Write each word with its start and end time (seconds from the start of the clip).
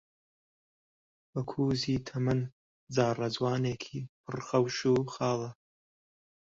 بەکووزی 1.31 2.03
تەمەن 2.07 2.39
جاڕەجوانێکی 2.95 3.99
پڕ 4.23 4.37
خەوش 4.47 4.77
و 4.93 5.07
خاڵە، 5.13 5.51